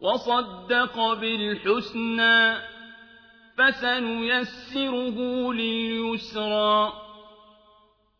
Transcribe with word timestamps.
وصدق 0.00 1.12
بالحسنى 1.14 2.54
فسنيسره 3.58 5.18
لليسرى. 5.52 6.92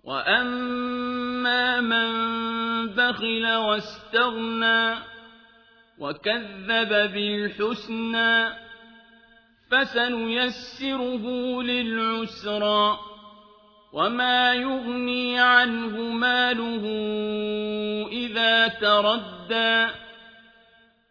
وأما 0.05 1.81
من 1.81 2.11
بخل 2.89 3.47
واستغنى 3.47 4.95
وكذب 5.99 7.13
بالحسنى 7.13 8.49
فسنيسره 9.71 11.25
للعسرى. 11.63 12.99
وما 13.93 14.55
يغني 14.55 15.41
عنه 15.41 15.99
ماله 15.99 16.85
إذا 18.13 18.69
تردى 18.69 20.10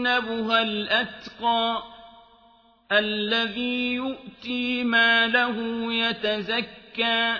وسيجنبها 0.00 0.62
الأتقى 0.62 1.82
الذي 2.92 3.94
يؤتي 3.94 4.84
ماله 4.84 5.56
يتزكى 5.92 7.36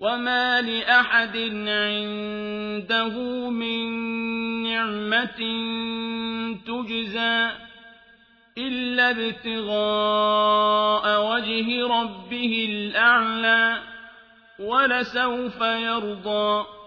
وما 0.00 0.60
لأحد 0.60 1.36
عنده 1.66 3.18
من 3.50 3.88
نعمة 4.62 5.40
تجزى 6.66 7.50
إلا 8.58 9.10
ابتغاء 9.10 10.54
وجه 11.32 11.86
ربه 11.86 12.66
الأعلى 12.68 13.82
ولسوف 14.58 15.60
يرضى 15.60 16.79